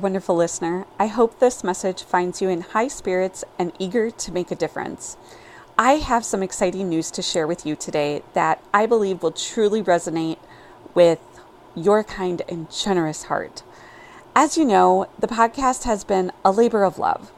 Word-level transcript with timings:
wonderful 0.00 0.34
listener. 0.34 0.86
I 0.98 1.06
hope 1.06 1.38
this 1.38 1.62
message 1.62 2.02
finds 2.02 2.40
you 2.40 2.48
in 2.48 2.62
high 2.62 2.88
spirits 2.88 3.44
and 3.58 3.72
eager 3.78 4.10
to 4.10 4.32
make 4.32 4.50
a 4.50 4.56
difference. 4.56 5.16
I 5.78 5.94
have 5.94 6.24
some 6.24 6.42
exciting 6.42 6.88
news 6.88 7.10
to 7.12 7.22
share 7.22 7.46
with 7.46 7.64
you 7.64 7.76
today 7.76 8.22
that 8.32 8.64
I 8.72 8.86
believe 8.86 9.22
will 9.22 9.30
truly 9.30 9.82
resonate 9.82 10.38
with 10.94 11.20
your 11.74 12.02
kind 12.02 12.42
and 12.48 12.70
generous 12.70 13.24
heart. 13.24 13.62
As 14.34 14.56
you 14.56 14.64
know, 14.64 15.06
the 15.18 15.28
podcast 15.28 15.84
has 15.84 16.02
been 16.02 16.32
a 16.44 16.50
labor 16.50 16.82
of 16.82 16.98
love, 16.98 17.30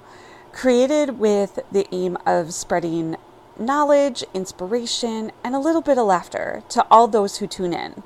created 0.53 1.19
with 1.19 1.59
the 1.71 1.87
aim 1.93 2.17
of 2.25 2.55
spreading 2.55 3.17
knowledge, 3.59 4.25
inspiration, 4.35 5.33
and 5.43 5.55
a 5.55 5.61
little 5.61 5.83
bit 5.83 5.99
of 5.99 6.07
laughter 6.07 6.63
to 6.69 6.87
all 6.91 7.09
those 7.09 7.39
who 7.39 7.47
tune 7.47 7.75
in. 7.75 8.03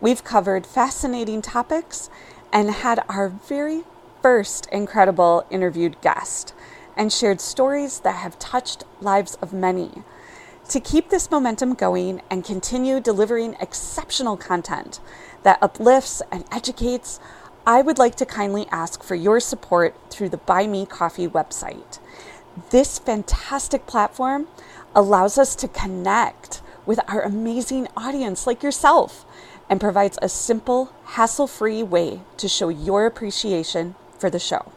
We've 0.00 0.22
covered 0.22 0.66
fascinating 0.66 1.40
topics 1.40 2.10
and 2.52 2.70
had 2.70 3.04
our 3.08 3.28
very 3.28 3.84
first 4.22 4.66
incredible 4.72 5.46
interviewed 5.50 6.00
guest 6.00 6.54
and 6.96 7.12
shared 7.12 7.40
stories 7.40 8.00
that 8.00 8.16
have 8.16 8.38
touched 8.38 8.84
lives 9.00 9.36
of 9.42 9.52
many. 9.52 10.02
To 10.70 10.80
keep 10.80 11.10
this 11.10 11.30
momentum 11.30 11.74
going 11.74 12.22
and 12.28 12.44
continue 12.44 13.00
delivering 13.00 13.54
exceptional 13.60 14.36
content 14.36 14.98
that 15.44 15.62
uplifts 15.62 16.22
and 16.32 16.44
educates, 16.50 17.20
I 17.66 17.82
would 17.82 17.98
like 17.98 18.16
to 18.16 18.26
kindly 18.26 18.66
ask 18.72 19.02
for 19.02 19.14
your 19.14 19.38
support 19.38 19.94
through 20.10 20.30
the 20.30 20.38
Buy 20.38 20.66
Me 20.66 20.86
Coffee 20.86 21.28
website. 21.28 21.98
This 22.70 22.98
fantastic 22.98 23.86
platform 23.86 24.48
allows 24.94 25.36
us 25.36 25.54
to 25.56 25.68
connect 25.68 26.62
with 26.84 26.98
our 27.08 27.22
amazing 27.22 27.86
audience 27.96 28.46
like 28.46 28.62
yourself 28.62 29.26
and 29.68 29.80
provides 29.80 30.18
a 30.22 30.28
simple, 30.28 30.92
hassle 31.04 31.46
free 31.46 31.82
way 31.82 32.20
to 32.38 32.48
show 32.48 32.68
your 32.68 33.06
appreciation 33.06 33.94
for 34.18 34.30
the 34.30 34.38
show. 34.38 34.72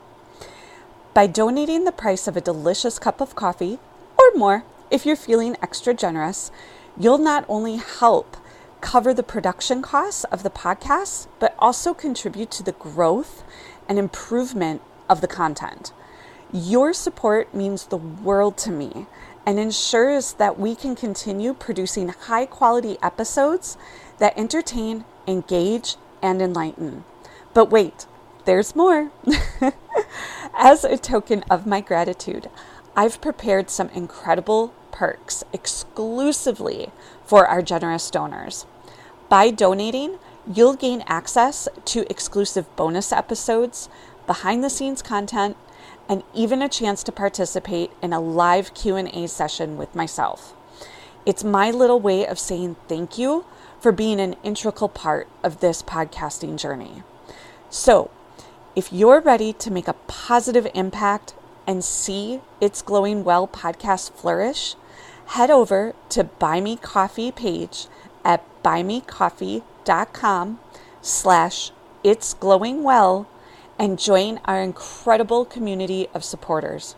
By 1.14 1.28
donating 1.28 1.86
the 1.86 1.92
price 1.92 2.28
of 2.28 2.38
a 2.38 2.42
delicious 2.42 3.00
cup 3.00 3.22
of 3.22 3.36
coffee, 3.36 3.80
or 4.18 4.38
more 4.38 4.64
if 4.92 5.06
you're 5.06 5.16
feeling 5.16 5.56
extra 5.62 5.94
generous, 5.94 6.52
you'll 6.98 7.18
not 7.18 7.45
only 7.48 7.78
help 7.78 8.38
cover 8.82 9.14
the 9.14 9.23
production 9.23 9.82
costs 9.82 10.23
of 10.26 10.44
the 10.44 10.50
podcast, 10.50 11.28
but 11.40 11.56
also 11.60 11.94
contribute 11.94 12.52
to 12.52 12.64
the 12.64 12.72
growth 12.72 13.44
and 13.88 14.00
improvement 14.00 14.82
of 15.10 15.22
the 15.22 15.28
content. 15.28 15.92
Your 16.52 16.94
support 16.94 17.54
means 17.54 17.86
the 17.86 17.98
world 17.98 18.58
to 18.60 18.72
me 18.72 19.06
and 19.45 19.60
ensures 19.60 20.34
that 20.34 20.60
we 20.60 20.76
can 20.76 20.95
continue 20.95 21.54
producing 21.54 22.10
high 22.10 22.45
quality 22.45 22.98
episodes 23.02 23.78
that 24.17 24.38
entertain, 24.38 25.06
engage, 25.28 25.95
and 26.22 26.42
enlighten. 26.42 27.04
But 27.54 27.70
wait, 27.70 28.06
there's 28.50 28.75
more. 28.75 29.11
As 30.55 30.83
a 30.83 30.97
token 30.97 31.44
of 31.52 31.67
my 31.67 31.81
gratitude, 31.81 32.50
I've 32.95 33.22
prepared 33.22 33.69
some 33.69 33.89
incredible 33.89 34.73
perks 34.92 35.44
exclusively 35.53 36.89
for 37.23 37.45
our 37.45 37.61
generous 37.61 38.09
donors. 38.09 38.66
By 39.30 39.52
donating, 39.52 40.17
you'll 40.52 40.73
gain 40.73 41.03
access 41.05 41.67
to 41.86 42.09
exclusive 42.09 42.75
bonus 42.75 43.11
episodes, 43.11 43.88
behind 44.25 44.64
the 44.64 44.72
scenes 44.72 45.03
content, 45.03 45.55
and 46.09 46.23
even 46.33 46.64
a 46.64 46.70
chance 46.70 47.03
to 47.03 47.11
participate 47.11 47.92
in 48.02 48.14
a 48.14 48.20
live 48.20 48.73
Q&A 48.73 49.27
session 49.27 49.77
with 49.77 49.94
myself. 49.94 50.55
It's 51.23 51.44
my 51.44 51.70
little 51.70 52.00
way 52.00 52.25
of 52.25 52.39
saying 52.39 52.77
thank 52.88 53.20
you 53.20 53.45
for 53.80 53.92
being 53.92 54.20
an 54.20 54.38
integral 54.43 54.89
part 54.89 55.27
of 55.43 55.59
this 55.59 55.83
podcasting 55.83 56.58
journey. 56.58 57.04
So, 57.70 58.09
if 58.80 58.94
you're 58.94 59.20
ready 59.20 59.52
to 59.52 59.70
make 59.70 59.90
a 59.90 59.95
positive 60.08 60.66
impact 60.73 61.34
and 61.67 61.84
see 61.84 62.40
It's 62.62 62.82
Glowing 62.82 63.26
Well 63.26 63.45
podcast 63.45 64.14
flourish, 64.14 64.76
head 65.26 65.52
over 65.52 65.94
to 66.08 66.23
Buy 66.23 66.62
Me 66.62 66.78
Coffee 66.78 67.30
page 67.30 67.88
at 68.23 68.42
buymecoffee.com 68.64 70.60
slash 71.02 71.72
It's 72.06 72.34
Glowing 72.34 72.82
Well 72.82 73.28
and 73.78 74.00
join 74.00 74.39
our 74.45 74.62
incredible 74.62 75.44
community 75.44 76.08
of 76.14 76.23
supporters. 76.23 76.95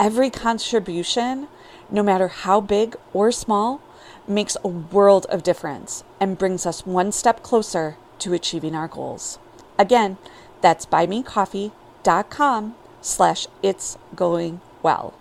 Every 0.00 0.30
contribution, 0.30 1.46
no 1.92 2.02
matter 2.02 2.26
how 2.26 2.60
big 2.60 2.96
or 3.12 3.30
small, 3.30 3.80
makes 4.26 4.56
a 4.64 4.68
world 4.68 5.26
of 5.26 5.44
difference 5.44 6.02
and 6.18 6.36
brings 6.36 6.66
us 6.66 6.84
one 6.84 7.12
step 7.12 7.44
closer 7.44 7.98
to 8.18 8.32
achieving 8.32 8.74
our 8.74 8.88
goals. 8.88 9.38
Again, 9.78 10.18
that's 10.64 10.86
buymecoffee.com 10.86 12.74
slash 13.02 13.46
it's 13.62 13.98
glowing 14.16 14.62
well. 14.82 15.12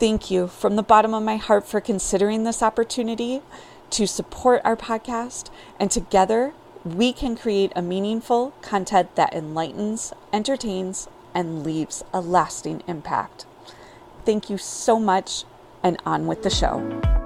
Thank 0.00 0.32
you 0.32 0.48
from 0.48 0.74
the 0.74 0.82
bottom 0.82 1.14
of 1.14 1.22
my 1.22 1.36
heart 1.36 1.64
for 1.64 1.80
considering 1.80 2.42
this 2.42 2.60
opportunity 2.60 3.42
to 3.90 4.08
support 4.08 4.60
our 4.64 4.76
podcast, 4.76 5.48
and 5.78 5.92
together 5.92 6.54
we 6.84 7.12
can 7.12 7.36
create 7.36 7.70
a 7.76 7.82
meaningful 7.82 8.52
content 8.62 9.14
that 9.14 9.32
enlightens, 9.32 10.12
entertains, 10.32 11.06
and 11.32 11.62
leaves 11.62 12.02
a 12.12 12.20
lasting 12.20 12.82
impact. 12.88 13.46
Thank 14.24 14.50
you 14.50 14.58
so 14.58 14.98
much, 14.98 15.44
and 15.84 16.02
on 16.04 16.26
with 16.26 16.42
the 16.42 16.50
show. 16.50 17.21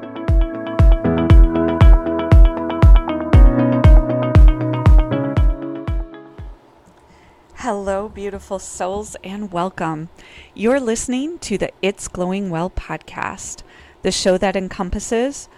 Beautiful 8.17 8.59
souls, 8.59 9.15
and 9.23 9.53
welcome. 9.53 10.09
You're 10.55 10.81
listening 10.81 11.39
to 11.41 11.59
the 11.59 11.71
It's 11.83 12.09
Glowing 12.09 12.49
Well 12.49 12.71
podcast, 12.71 13.63
the 14.01 14.11
show 14.11 14.39
that 14.39 14.57
encompasses 14.57 15.51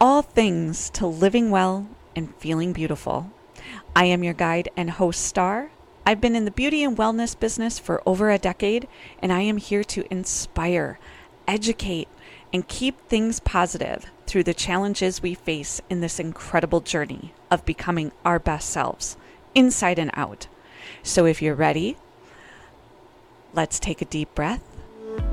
all 0.00 0.22
things 0.22 0.88
to 0.90 1.08
living 1.08 1.50
well 1.50 1.88
and 2.14 2.32
feeling 2.36 2.72
beautiful. 2.72 3.32
I 3.96 4.04
am 4.04 4.22
your 4.22 4.32
guide 4.32 4.68
and 4.76 4.90
host, 4.90 5.22
Star. 5.26 5.72
I've 6.06 6.20
been 6.20 6.36
in 6.36 6.44
the 6.44 6.52
beauty 6.52 6.84
and 6.84 6.96
wellness 6.96 7.36
business 7.36 7.80
for 7.80 8.00
over 8.06 8.30
a 8.30 8.38
decade, 8.38 8.86
and 9.18 9.32
I 9.32 9.40
am 9.40 9.56
here 9.56 9.82
to 9.82 10.06
inspire, 10.08 11.00
educate, 11.48 12.06
and 12.52 12.68
keep 12.68 13.00
things 13.08 13.40
positive 13.40 14.06
through 14.28 14.44
the 14.44 14.54
challenges 14.54 15.20
we 15.20 15.34
face 15.34 15.80
in 15.90 16.00
this 16.00 16.20
incredible 16.20 16.80
journey 16.80 17.34
of 17.50 17.64
becoming 17.64 18.12
our 18.24 18.38
best 18.38 18.70
selves, 18.70 19.16
inside 19.56 19.98
and 19.98 20.12
out. 20.14 20.46
So 21.04 21.26
if 21.26 21.42
you're 21.42 21.56
ready, 21.56 21.96
let's 23.54 23.80
take 23.80 24.00
a 24.02 24.04
deep 24.04 24.32
breath 24.36 24.62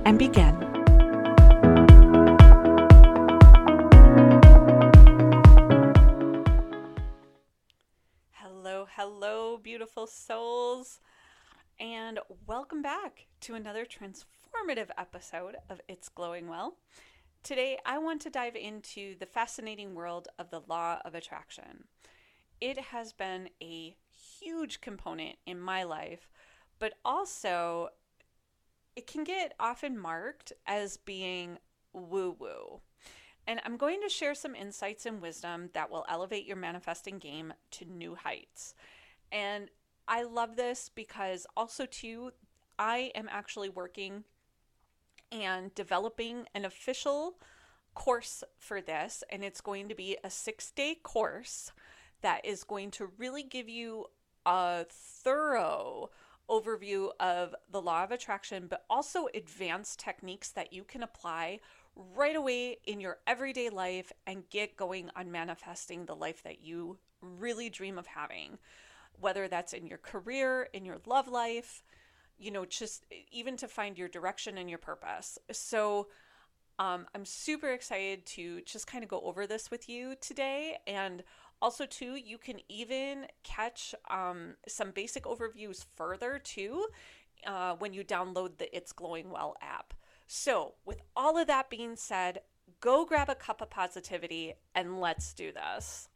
and 0.04 0.18
begin. 0.18 0.56
Hello, 8.32 8.88
hello, 8.96 9.60
beautiful 9.62 10.08
souls, 10.08 11.00
and 11.80 12.20
welcome 12.48 12.82
back 12.82 13.28
to 13.42 13.54
another 13.54 13.86
transformative 13.86 14.90
episode 14.98 15.56
of 15.70 15.82
It's 15.88 16.10
Glowing 16.10 16.48
Well. 16.48 16.78
Today, 17.44 17.78
I 17.86 18.00
want 18.00 18.22
to 18.24 18.32
dive 18.32 18.56
into 18.56 19.16
the 19.20 19.28
fascinating 19.28 19.94
world 19.94 20.30
of 20.40 20.50
the 20.50 20.62
law 20.68 20.98
of 21.06 21.14
attraction. 21.14 21.84
It 22.60 22.80
has 22.80 23.14
been 23.14 23.50
a 23.62 23.96
huge 24.40 24.82
component 24.82 25.38
in 25.46 25.60
my 25.60 25.84
life, 25.84 26.30
but 26.80 26.94
also 27.04 27.90
it 28.96 29.08
can 29.08 29.24
get 29.24 29.54
often 29.60 29.98
marked 29.98 30.54
as 30.68 30.98
being 30.98 31.58
woo 31.94 32.36
woo. 32.38 32.82
And 33.48 33.60
I'm 33.66 33.78
going 33.78 34.00
to 34.04 34.10
share 34.10 34.36
some 34.36 34.56
insights 34.56 35.06
and 35.06 35.22
wisdom 35.22 35.70
that 35.74 35.90
will 35.90 36.06
elevate 36.08 36.46
your 36.46 36.58
manifesting 36.58 37.18
game 37.18 37.54
to 37.72 37.86
new 37.86 38.16
heights. 38.16 38.76
And 39.32 39.70
I 40.08 40.24
love 40.24 40.56
this 40.56 40.90
because 40.94 41.48
also, 41.58 41.86
too, 41.86 42.32
I 42.78 43.12
am 43.16 43.28
actually 43.32 43.70
working 43.70 44.24
and 45.32 45.74
developing 45.76 46.46
an 46.54 46.66
official 46.66 47.40
course 47.96 48.44
for 48.58 48.82
this. 48.82 49.24
And 49.32 49.44
it's 49.44 49.62
going 49.62 49.90
to 49.90 49.96
be 49.96 50.18
a 50.24 50.30
six 50.30 50.72
day 50.72 50.96
course 51.02 51.72
that 52.22 52.46
is 52.46 52.64
going 52.64 52.92
to 52.92 53.12
really 53.18 53.44
give 53.44 53.70
you 53.70 54.06
a 54.46 54.86
thorough 54.90 56.10
overview 56.50 57.10
of 57.20 57.54
the 57.72 57.82
law 57.82 58.04
of 58.04 58.12
attraction, 58.12 58.68
but 58.68 58.86
also 58.90 59.28
advanced 59.34 60.00
techniques 60.00 60.50
that 60.50 60.74
you 60.74 60.84
can 60.84 61.04
apply 61.04 61.60
right 62.16 62.36
away 62.36 62.78
in 62.86 63.00
your 63.00 63.18
everyday 63.28 63.70
life 63.70 64.12
and 64.26 64.50
get 64.50 64.76
going 64.76 65.10
on 65.16 65.32
manifesting 65.32 66.06
the 66.06 66.16
life 66.16 66.44
that 66.44 66.64
you 66.64 66.98
really 67.22 67.70
dream 67.70 67.98
of 67.98 68.08
having. 68.08 68.58
Whether 69.20 69.48
that's 69.48 69.74
in 69.74 69.86
your 69.86 69.98
career, 69.98 70.70
in 70.74 70.86
your 70.86 70.98
love 71.06 71.28
life, 71.28 71.84
you 72.38 72.52
know, 72.52 72.66
just 72.66 73.06
even 73.32 73.58
to 73.58 73.68
find 73.68 73.98
your 73.98 74.08
direction 74.08 74.58
and 74.58 74.70
your 74.70 74.80
purpose. 74.80 75.38
So, 75.52 76.08
um, 76.80 77.08
I'm 77.14 77.26
super 77.26 77.72
excited 77.72 78.26
to 78.28 78.62
just 78.62 78.88
kind 78.88 79.04
of 79.04 79.10
go 79.10 79.20
over 79.20 79.46
this 79.46 79.70
with 79.70 79.90
you 79.90 80.16
today 80.22 80.78
and 80.88 81.24
Also, 81.62 81.86
too, 81.86 82.16
you 82.16 82.38
can 82.38 82.60
even 82.70 83.28
catch 83.44 83.94
um, 84.10 84.56
some 84.68 84.92
basic 84.92 85.24
overviews 85.24 85.86
further 85.96 86.40
too 86.40 86.88
uh, 87.46 87.76
when 87.80 87.94
you 87.94 88.04
download 88.04 88.58
the 88.58 88.76
It's 88.76 88.94
Glowing 88.94 89.30
Well 89.30 89.56
app. 89.62 89.94
So, 90.28 90.76
with 90.86 91.02
all 91.16 91.38
of 91.38 91.48
that 91.48 91.70
being 91.70 91.96
said, 91.96 92.42
go 92.80 93.04
grab 93.04 93.30
a 93.30 93.36
cup 93.36 93.62
of 93.62 93.70
positivity 93.70 94.54
and 94.76 95.02
let's 95.02 95.34
do 95.34 95.52
this. 95.52 96.08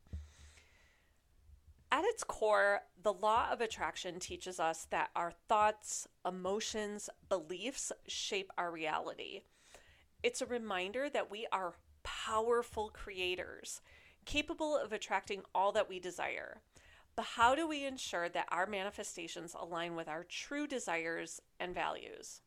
At 1.91 2.05
its 2.05 2.23
core, 2.23 2.81
the 3.03 3.13
law 3.13 3.49
of 3.51 3.61
attraction 3.61 4.19
teaches 4.19 4.59
us 4.59 4.87
that 4.89 5.11
our 5.15 5.31
thoughts, 5.47 6.07
emotions, 6.25 7.09
beliefs 7.29 7.91
shape 8.07 8.51
our 8.57 8.71
reality. 8.71 9.41
It's 10.23 10.41
a 10.41 10.47
reminder 10.47 11.09
that 11.09 11.29
we 11.29 11.45
are 11.51 11.75
powerful 12.01 12.89
creators, 12.91 13.81
capable 14.25 14.75
of 14.77 14.91
attracting 14.93 15.41
all 15.53 15.71
that 15.71 15.89
we 15.89 15.99
desire. 15.99 16.61
But 17.15 17.25
how 17.35 17.53
do 17.53 17.67
we 17.67 17.85
ensure 17.85 18.27
that 18.29 18.47
our 18.49 18.65
manifestations 18.65 19.55
align 19.59 19.95
with 19.95 20.07
our 20.07 20.23
true 20.23 20.65
desires 20.65 21.41
and 21.59 21.73
values? 21.73 22.41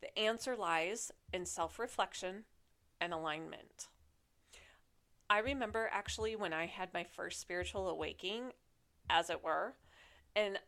The 0.00 0.18
answer 0.18 0.56
lies 0.56 1.12
in 1.32 1.46
self 1.46 1.78
reflection 1.78 2.44
and 3.00 3.12
alignment. 3.12 3.88
I 5.30 5.38
remember 5.38 5.88
actually 5.92 6.36
when 6.36 6.52
I 6.52 6.66
had 6.66 6.92
my 6.92 7.04
first 7.04 7.40
spiritual 7.40 7.88
awakening, 7.88 8.52
as 9.08 9.30
it 9.30 9.42
were, 9.42 9.74
and 10.34 10.58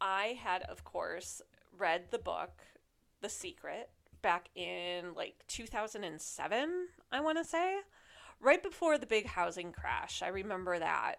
I 0.00 0.38
had, 0.42 0.62
of 0.62 0.84
course, 0.84 1.42
read 1.76 2.10
the 2.10 2.18
book, 2.18 2.62
The 3.20 3.28
Secret, 3.28 3.90
back 4.22 4.48
in 4.54 5.14
like 5.14 5.44
2007, 5.48 6.88
I 7.12 7.20
want 7.20 7.38
to 7.38 7.44
say, 7.44 7.78
right 8.40 8.62
before 8.62 8.98
the 8.98 9.06
big 9.06 9.26
housing 9.26 9.72
crash. 9.72 10.22
I 10.22 10.28
remember 10.28 10.78
that. 10.78 11.16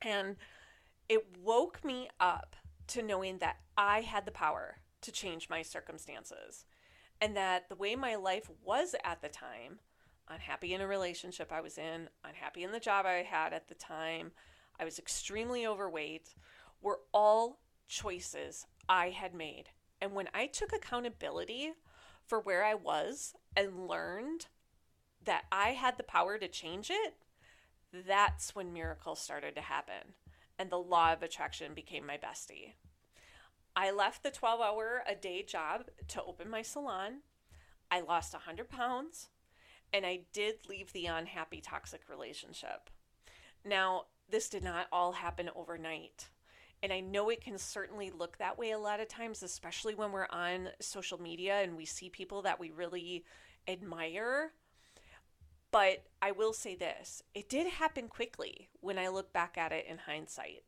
And 0.00 0.36
it 1.08 1.24
woke 1.42 1.84
me 1.84 2.08
up 2.18 2.56
to 2.88 3.02
knowing 3.02 3.38
that 3.38 3.56
I 3.76 4.00
had 4.00 4.24
the 4.24 4.32
power 4.32 4.78
to 5.02 5.12
change 5.12 5.48
my 5.48 5.62
circumstances 5.62 6.64
and 7.20 7.36
that 7.36 7.68
the 7.68 7.76
way 7.76 7.94
my 7.94 8.16
life 8.16 8.50
was 8.64 8.94
at 9.04 9.22
the 9.22 9.28
time 9.28 9.78
unhappy 10.28 10.74
in 10.74 10.80
a 10.80 10.86
relationship 10.86 11.52
I 11.52 11.60
was 11.60 11.78
in, 11.78 12.08
unhappy 12.24 12.62
in 12.62 12.72
the 12.72 12.80
job 12.80 13.06
I 13.06 13.22
had 13.22 13.52
at 13.52 13.68
the 13.68 13.74
time, 13.74 14.32
I 14.78 14.84
was 14.84 14.98
extremely 14.98 15.66
overweight, 15.66 16.34
were 16.80 17.00
all 17.12 17.60
choices 17.88 18.66
I 18.88 19.10
had 19.10 19.34
made. 19.34 19.64
And 20.00 20.12
when 20.12 20.28
I 20.34 20.46
took 20.46 20.72
accountability 20.72 21.72
for 22.26 22.40
where 22.40 22.64
I 22.64 22.74
was 22.74 23.34
and 23.56 23.86
learned 23.88 24.46
that 25.24 25.44
I 25.50 25.70
had 25.70 25.96
the 25.96 26.02
power 26.02 26.38
to 26.38 26.48
change 26.48 26.90
it, 26.90 27.14
that's 27.92 28.54
when 28.54 28.72
miracles 28.72 29.20
started 29.20 29.54
to 29.56 29.60
happen 29.60 30.14
and 30.58 30.70
the 30.70 30.78
law 30.78 31.12
of 31.12 31.22
attraction 31.22 31.74
became 31.74 32.06
my 32.06 32.16
bestie. 32.16 32.74
I 33.74 33.90
left 33.90 34.22
the 34.22 34.30
12 34.30 34.60
hour 34.60 35.02
a 35.08 35.14
day 35.14 35.42
job 35.42 35.86
to 36.08 36.22
open 36.22 36.48
my 36.48 36.62
salon. 36.62 37.22
I 37.90 38.00
lost 38.00 38.32
100 38.32 38.68
pounds 38.68 39.28
and 39.92 40.06
I 40.06 40.20
did 40.32 40.68
leave 40.68 40.92
the 40.92 41.06
unhappy 41.06 41.60
toxic 41.60 42.02
relationship. 42.08 42.90
Now, 43.64 44.04
this 44.30 44.48
did 44.48 44.62
not 44.62 44.86
all 44.92 45.12
happen 45.12 45.50
overnight. 45.54 46.28
And 46.82 46.92
I 46.92 47.00
know 47.00 47.28
it 47.28 47.42
can 47.42 47.58
certainly 47.58 48.10
look 48.10 48.38
that 48.38 48.58
way 48.58 48.72
a 48.72 48.78
lot 48.78 49.00
of 49.00 49.08
times, 49.08 49.42
especially 49.42 49.94
when 49.94 50.10
we're 50.10 50.26
on 50.30 50.68
social 50.80 51.20
media 51.20 51.60
and 51.62 51.76
we 51.76 51.84
see 51.84 52.08
people 52.08 52.42
that 52.42 52.58
we 52.58 52.70
really 52.70 53.24
admire. 53.68 54.52
But 55.72 56.04
I 56.20 56.30
will 56.30 56.52
say 56.52 56.76
this 56.76 57.22
it 57.34 57.48
did 57.48 57.66
happen 57.66 58.06
quickly 58.06 58.68
when 58.80 58.98
I 58.98 59.08
look 59.08 59.32
back 59.32 59.58
at 59.58 59.72
it 59.72 59.86
in 59.88 59.98
hindsight 59.98 60.62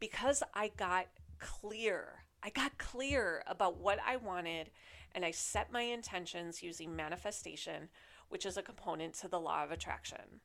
because 0.00 0.42
I 0.54 0.72
got 0.76 1.06
clear. 1.38 2.24
I 2.42 2.50
got 2.50 2.78
clear 2.78 3.44
about 3.46 3.78
what 3.78 4.00
I 4.04 4.16
wanted 4.16 4.70
and 5.14 5.24
I 5.24 5.30
set 5.30 5.70
my 5.70 5.82
intentions 5.82 6.62
using 6.62 6.96
manifestation, 6.96 7.88
which 8.30 8.46
is 8.46 8.56
a 8.56 8.62
component 8.62 9.14
to 9.14 9.28
the 9.28 9.38
law 9.38 9.62
of 9.62 9.70
attraction. 9.70 10.40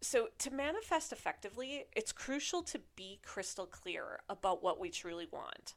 So, 0.00 0.28
to 0.38 0.50
manifest 0.50 1.12
effectively, 1.12 1.84
it's 1.94 2.12
crucial 2.12 2.62
to 2.64 2.80
be 2.96 3.20
crystal 3.24 3.66
clear 3.66 4.20
about 4.28 4.62
what 4.62 4.78
we 4.78 4.90
truly 4.90 5.26
want. 5.30 5.74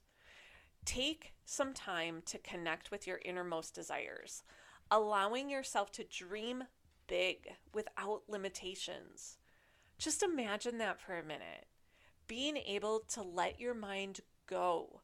Take 0.83 1.33
some 1.45 1.73
time 1.73 2.21
to 2.25 2.37
connect 2.37 2.91
with 2.91 3.07
your 3.07 3.21
innermost 3.23 3.75
desires, 3.75 4.43
allowing 4.91 5.49
yourself 5.49 5.91
to 5.93 6.03
dream 6.03 6.65
big 7.09 7.49
without 7.73 8.21
limitations. 8.29 9.37
Just 9.97 10.23
imagine 10.23 10.77
that 10.77 11.01
for 11.01 11.17
a 11.17 11.23
minute. 11.23 11.65
Being 12.27 12.55
able 12.55 13.01
to 13.09 13.21
let 13.21 13.59
your 13.59 13.73
mind 13.73 14.21
go 14.47 15.01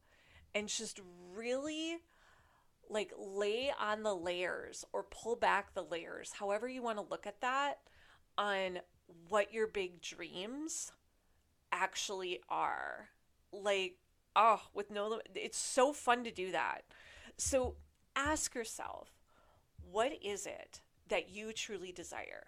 and 0.54 0.70
just 0.70 1.02
really 1.34 1.98
like 2.90 3.12
lay 3.18 3.72
on 3.82 4.04
the 4.04 4.14
layers 4.14 4.86
or 4.94 5.04
pull 5.04 5.36
back 5.36 5.74
the 5.74 5.84
layers, 5.84 6.34
however 6.40 6.70
you 6.70 6.82
want 6.82 7.00
to 7.00 7.06
look 7.10 7.26
at 7.26 7.42
that, 7.42 7.80
on 8.38 8.80
what 9.28 9.54
your 9.54 9.68
big 9.68 10.02
dreams 10.02 10.92
actually 11.72 12.40
are. 12.48 13.10
Like, 13.52 13.98
oh, 14.36 14.62
with 14.74 14.92
no, 14.92 15.20
it's 15.34 15.58
so 15.58 15.94
fun 15.94 16.24
to 16.24 16.32
do 16.32 16.52
that. 16.52 16.84
So 17.38 17.76
ask 18.16 18.54
yourself, 18.54 19.10
what 19.92 20.14
is 20.24 20.46
it 20.46 20.82
that 21.10 21.30
you 21.30 21.54
truly 21.54 21.92
desire? 21.92 22.48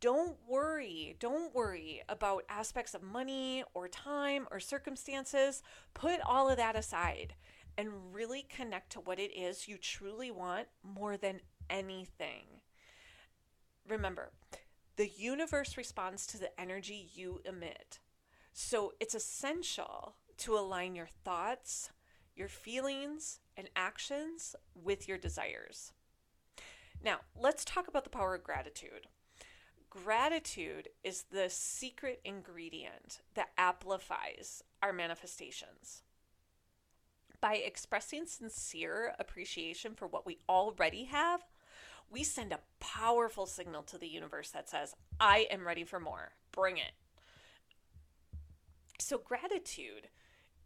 Don't 0.00 0.38
worry, 0.48 1.14
don't 1.18 1.54
worry 1.54 2.02
about 2.08 2.44
aspects 2.48 2.94
of 2.94 3.02
money 3.02 3.64
or 3.74 3.86
time 3.86 4.46
or 4.50 4.58
circumstances. 4.58 5.62
Put 5.92 6.20
all 6.24 6.48
of 6.48 6.56
that 6.56 6.74
aside 6.74 7.34
and 7.76 8.14
really 8.14 8.46
connect 8.48 8.90
to 8.92 9.00
what 9.00 9.18
it 9.18 9.36
is 9.36 9.68
you 9.68 9.76
truly 9.76 10.30
want 10.30 10.68
more 10.82 11.18
than 11.18 11.40
anything. 11.68 12.46
Remember, 13.86 14.32
the 14.96 15.08
universe 15.08 15.76
responds 15.76 16.26
to 16.28 16.38
the 16.38 16.58
energy 16.58 17.10
you 17.14 17.40
emit. 17.44 17.98
So 18.52 18.92
it's 19.00 19.14
essential 19.14 20.16
to 20.38 20.56
align 20.56 20.94
your 20.94 21.08
thoughts, 21.24 21.90
your 22.34 22.48
feelings, 22.48 23.40
and 23.56 23.68
actions 23.76 24.56
with 24.74 25.08
your 25.08 25.18
desires. 25.18 25.92
Now, 27.02 27.20
let's 27.38 27.64
talk 27.64 27.88
about 27.88 28.04
the 28.04 28.10
power 28.10 28.34
of 28.34 28.44
gratitude. 28.44 29.06
Gratitude 29.88 30.88
is 31.02 31.24
the 31.30 31.48
secret 31.48 32.20
ingredient 32.24 33.20
that 33.34 33.50
amplifies 33.58 34.62
our 34.82 34.92
manifestations 34.92 36.02
by 37.40 37.54
expressing 37.54 38.26
sincere 38.26 39.14
appreciation 39.18 39.94
for 39.94 40.06
what 40.06 40.26
we 40.26 40.38
already 40.48 41.04
have, 41.04 41.44
we 42.10 42.22
send 42.22 42.52
a 42.52 42.60
powerful 42.80 43.46
signal 43.46 43.82
to 43.84 43.98
the 43.98 44.08
universe 44.08 44.50
that 44.50 44.68
says, 44.68 44.94
I 45.18 45.46
am 45.50 45.66
ready 45.66 45.84
for 45.84 46.00
more. 46.00 46.32
Bring 46.52 46.76
it. 46.76 46.92
So, 48.98 49.18
gratitude 49.18 50.08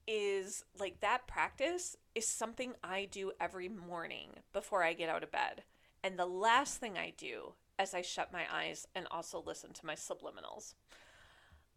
is 0.07 0.65
like 0.79 1.01
that 1.01 1.27
practice 1.27 1.97
is 2.15 2.27
something 2.27 2.73
I 2.83 3.07
do 3.11 3.33
every 3.41 3.69
morning 3.69 4.31
before 4.53 4.83
I 4.83 4.93
get 4.93 5.09
out 5.09 5.23
of 5.23 5.31
bed. 5.31 5.63
And 6.05 6.19
the 6.19 6.27
last 6.27 6.77
thing 6.77 6.99
I 6.99 7.15
do 7.17 7.55
as 7.79 7.95
I 7.95 8.03
shut 8.03 8.31
my 8.31 8.43
eyes 8.53 8.87
and 8.95 9.07
also 9.11 9.43
listen 9.45 9.73
to 9.73 9.87
my 9.87 9.95
subliminals. 9.95 10.75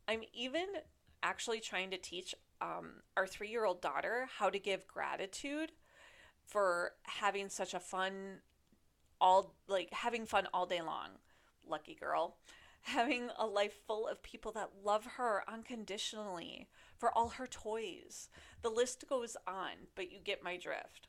I'm 0.05 0.22
even 0.34 0.65
actually 1.24 1.62
trying 1.62 1.91
to 1.91 1.98
teach 1.98 2.36
um, 2.60 3.03
our 3.15 3.25
three 3.25 3.50
year 3.50 3.63
old 3.63 3.81
daughter 3.81 4.27
how 4.38 4.50
to 4.50 4.60
give 4.60 4.86
gratitude 4.86 5.72
for 6.46 6.91
having 7.03 7.48
such 7.48 7.74
a 7.74 7.79
fun 7.79 8.39
all 9.22 9.55
like 9.67 9.93
having 9.93 10.25
fun 10.25 10.46
all 10.53 10.65
day 10.65 10.81
long. 10.81 11.12
Lucky 11.65 11.96
girl. 11.96 12.36
Having 12.81 13.29
a 13.39 13.46
life 13.46 13.75
full 13.88 14.07
of 14.07 14.22
people 14.24 14.51
that 14.53 14.72
love 14.84 15.05
her 15.17 15.43
unconditionally 15.48 16.67
for 16.98 17.17
all 17.17 17.29
her 17.29 17.48
toys. 17.48 18.27
The 18.62 18.69
list 18.69 19.05
goes 19.10 19.38
on 19.48 19.88
but 19.96 20.12
you 20.12 20.19
get 20.19 20.43
my 20.43 20.57
drift 20.57 21.07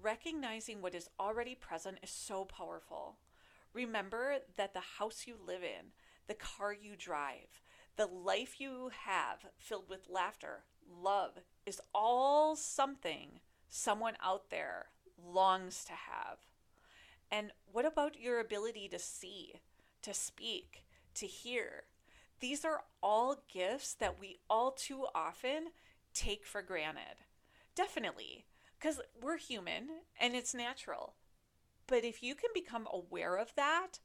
recognizing 0.00 0.80
what 0.80 0.94
is 0.94 1.08
already 1.18 1.54
present 1.54 1.98
is 2.02 2.10
so 2.10 2.44
powerful 2.44 3.18
remember 3.74 4.36
that 4.56 4.74
the 4.74 4.98
house 4.98 5.24
you 5.26 5.34
live 5.46 5.62
in 5.62 5.92
the 6.28 6.34
car 6.34 6.72
you 6.72 6.94
drive 6.96 7.60
the 7.96 8.06
life 8.06 8.58
you 8.58 8.90
have 9.04 9.46
filled 9.58 9.88
with 9.88 10.08
laughter, 10.08 10.64
love, 10.88 11.38
is 11.66 11.80
all 11.94 12.56
something 12.56 13.40
someone 13.68 14.14
out 14.22 14.50
there 14.50 14.86
longs 15.22 15.84
to 15.84 15.92
have. 15.92 16.38
And 17.30 17.52
what 17.70 17.84
about 17.84 18.18
your 18.18 18.40
ability 18.40 18.88
to 18.88 18.98
see, 18.98 19.60
to 20.02 20.14
speak, 20.14 20.84
to 21.14 21.26
hear? 21.26 21.84
These 22.40 22.64
are 22.64 22.84
all 23.02 23.44
gifts 23.52 23.94
that 23.94 24.18
we 24.18 24.38
all 24.48 24.72
too 24.72 25.06
often 25.14 25.68
take 26.14 26.44
for 26.46 26.62
granted. 26.62 27.24
Definitely, 27.74 28.46
because 28.82 29.00
we're 29.20 29.36
human 29.36 29.88
and 30.20 30.34
it's 30.34 30.54
natural. 30.54 31.14
But 31.86 32.04
if 32.04 32.22
you 32.22 32.34
can 32.34 32.50
become 32.52 32.88
aware 32.92 33.36
of 33.36 33.54
that, 33.54 34.00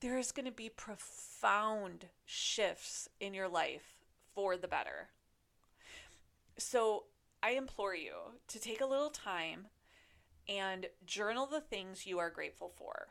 there 0.00 0.18
is 0.18 0.32
going 0.32 0.46
to 0.46 0.52
be 0.52 0.68
profound 0.68 2.06
shifts 2.24 3.08
in 3.20 3.32
your 3.32 3.48
life 3.48 4.00
for 4.34 4.56
the 4.56 4.66
better. 4.66 5.10
So 6.58 7.04
I 7.42 7.50
implore 7.50 7.94
you 7.94 8.14
to 8.48 8.58
take 8.58 8.80
a 8.80 8.86
little 8.86 9.10
time 9.10 9.68
and 10.48 10.86
journal 11.06 11.46
the 11.46 11.60
things 11.60 12.06
you 12.06 12.18
are 12.18 12.30
grateful 12.30 12.72
for. 12.76 13.08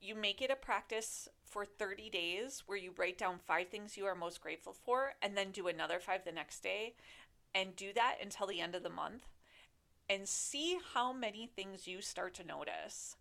You 0.00 0.14
make 0.14 0.40
it 0.40 0.52
a 0.52 0.56
practice 0.56 1.28
for 1.44 1.64
30 1.64 2.10
days 2.10 2.62
where 2.66 2.78
you 2.78 2.92
write 2.96 3.18
down 3.18 3.38
five 3.44 3.68
things 3.68 3.96
you 3.96 4.06
are 4.06 4.14
most 4.14 4.40
grateful 4.40 4.72
for 4.72 5.14
and 5.20 5.36
then 5.36 5.50
do 5.50 5.66
another 5.66 5.98
five 5.98 6.24
the 6.24 6.30
next 6.30 6.62
day 6.62 6.94
and 7.52 7.74
do 7.74 7.92
that 7.94 8.18
until 8.22 8.46
the 8.46 8.60
end 8.60 8.76
of 8.76 8.84
the 8.84 8.90
month 8.90 9.24
and 10.08 10.28
see 10.28 10.78
how 10.94 11.12
many 11.12 11.46
things 11.46 11.86
you 11.86 12.00
start 12.00 12.34
to 12.34 12.44
notice 12.46 13.16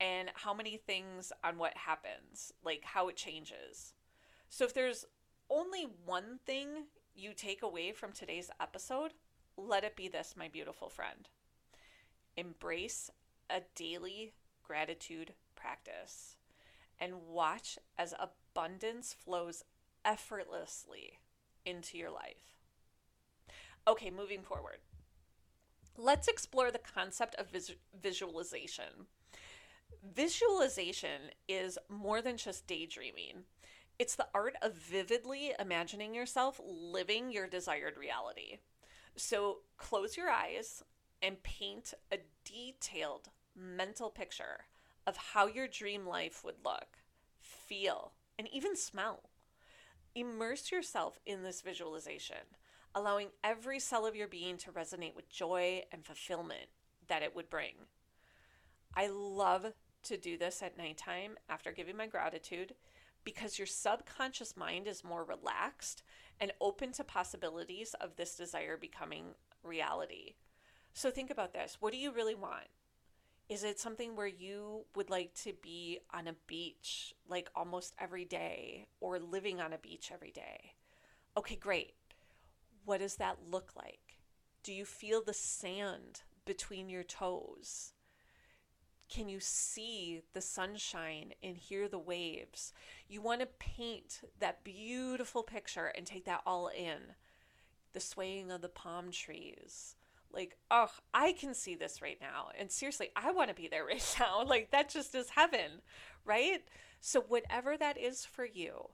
and 0.00 0.30
how 0.34 0.54
many 0.54 0.76
things 0.76 1.32
on 1.44 1.58
what 1.58 1.76
happens, 1.76 2.52
like 2.64 2.82
how 2.84 3.08
it 3.08 3.16
changes. 3.16 3.94
So 4.48 4.64
if 4.64 4.74
there's 4.74 5.04
only 5.50 5.86
one 6.04 6.38
thing 6.44 6.86
you 7.14 7.32
take 7.34 7.62
away 7.62 7.92
from 7.92 8.12
today's 8.12 8.50
episode, 8.60 9.12
let 9.56 9.84
it 9.84 9.96
be 9.96 10.08
this, 10.08 10.34
my 10.36 10.48
beautiful 10.48 10.88
friend. 10.88 11.28
Embrace 12.36 13.10
a 13.50 13.60
daily 13.74 14.32
gratitude 14.62 15.34
practice 15.54 16.36
and 16.98 17.28
watch 17.28 17.78
as 17.98 18.14
abundance 18.18 19.12
flows 19.12 19.64
effortlessly 20.04 21.18
into 21.66 21.98
your 21.98 22.10
life. 22.10 22.56
Okay, 23.86 24.10
moving 24.10 24.42
forward. 24.42 24.78
Let's 25.96 26.28
explore 26.28 26.70
the 26.70 26.78
concept 26.78 27.34
of 27.36 27.50
vis- 27.50 27.74
visualization. 28.00 29.06
Visualization 30.14 31.30
is 31.48 31.78
more 31.88 32.22
than 32.22 32.36
just 32.36 32.66
daydreaming. 32.66 33.44
It's 33.98 34.16
the 34.16 34.28
art 34.34 34.56
of 34.62 34.74
vividly 34.74 35.52
imagining 35.58 36.14
yourself 36.14 36.60
living 36.64 37.30
your 37.30 37.46
desired 37.46 37.96
reality. 37.96 38.58
So 39.16 39.58
close 39.76 40.16
your 40.16 40.30
eyes 40.30 40.82
and 41.20 41.42
paint 41.42 41.94
a 42.10 42.18
detailed 42.44 43.28
mental 43.54 44.10
picture 44.10 44.64
of 45.06 45.16
how 45.16 45.46
your 45.46 45.68
dream 45.68 46.06
life 46.06 46.42
would 46.44 46.64
look, 46.64 46.98
feel, 47.40 48.12
and 48.38 48.48
even 48.52 48.76
smell. 48.76 49.30
Immerse 50.14 50.72
yourself 50.72 51.18
in 51.24 51.42
this 51.42 51.60
visualization, 51.60 52.56
allowing 52.94 53.28
every 53.42 53.78
cell 53.78 54.06
of 54.06 54.16
your 54.16 54.28
being 54.28 54.56
to 54.58 54.72
resonate 54.72 55.14
with 55.14 55.30
joy 55.30 55.82
and 55.92 56.04
fulfillment 56.04 56.66
that 57.08 57.22
it 57.22 57.34
would 57.34 57.50
bring. 57.50 57.74
I 58.94 59.08
love 59.08 59.72
to 60.04 60.16
do 60.16 60.36
this 60.36 60.62
at 60.62 60.76
nighttime 60.76 61.36
after 61.48 61.72
giving 61.72 61.96
my 61.96 62.06
gratitude 62.06 62.74
because 63.24 63.58
your 63.58 63.66
subconscious 63.66 64.56
mind 64.56 64.86
is 64.88 65.04
more 65.04 65.24
relaxed 65.24 66.02
and 66.40 66.52
open 66.60 66.92
to 66.92 67.04
possibilities 67.04 67.94
of 68.00 68.16
this 68.16 68.36
desire 68.36 68.76
becoming 68.76 69.26
reality. 69.62 70.34
So 70.92 71.10
think 71.10 71.30
about 71.30 71.52
this. 71.52 71.76
What 71.80 71.92
do 71.92 71.98
you 71.98 72.12
really 72.12 72.34
want? 72.34 72.66
Is 73.48 73.64
it 73.64 73.78
something 73.78 74.16
where 74.16 74.26
you 74.26 74.84
would 74.94 75.10
like 75.10 75.34
to 75.42 75.52
be 75.62 76.00
on 76.12 76.26
a 76.26 76.34
beach 76.46 77.14
like 77.28 77.50
almost 77.54 77.94
every 77.98 78.24
day 78.24 78.86
or 79.00 79.18
living 79.18 79.60
on 79.60 79.72
a 79.72 79.78
beach 79.78 80.10
every 80.12 80.30
day? 80.30 80.74
Okay, 81.36 81.56
great. 81.56 81.94
What 82.84 83.00
does 83.00 83.16
that 83.16 83.38
look 83.50 83.72
like? 83.76 84.18
Do 84.62 84.72
you 84.72 84.84
feel 84.84 85.22
the 85.22 85.34
sand 85.34 86.22
between 86.44 86.88
your 86.88 87.02
toes? 87.02 87.92
Can 89.08 89.28
you 89.28 89.40
see 89.40 90.22
the 90.32 90.40
sunshine 90.40 91.32
and 91.42 91.56
hear 91.56 91.86
the 91.86 91.98
waves? 91.98 92.72
You 93.08 93.20
want 93.20 93.40
to 93.40 93.46
paint 93.46 94.22
that 94.40 94.64
beautiful 94.64 95.42
picture 95.42 95.92
and 95.94 96.06
take 96.06 96.24
that 96.24 96.40
all 96.46 96.68
in. 96.68 97.14
The 97.92 98.00
swaying 98.00 98.50
of 98.50 98.62
the 98.62 98.70
palm 98.70 99.10
trees. 99.10 99.96
Like, 100.32 100.56
oh, 100.70 100.88
I 101.12 101.32
can 101.32 101.52
see 101.52 101.74
this 101.74 102.00
right 102.00 102.16
now. 102.22 102.48
And 102.58 102.70
seriously, 102.70 103.10
I 103.14 103.32
want 103.32 103.50
to 103.50 103.54
be 103.54 103.68
there 103.68 103.84
right 103.86 104.16
now. 104.18 104.44
Like, 104.44 104.70
that 104.70 104.88
just 104.88 105.14
is 105.14 105.30
heaven, 105.30 105.82
right? 106.24 106.62
So, 107.00 107.20
whatever 107.20 107.76
that 107.76 107.98
is 107.98 108.24
for 108.24 108.46
you, 108.46 108.90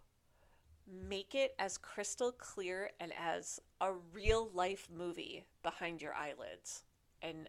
make 0.90 1.34
it 1.34 1.54
as 1.58 1.78
crystal 1.78 2.32
clear 2.32 2.90
and 3.00 3.12
as 3.18 3.60
a 3.80 3.92
real 4.12 4.50
life 4.54 4.88
movie 4.94 5.44
behind 5.62 6.00
your 6.00 6.14
eyelids 6.14 6.82
and 7.22 7.48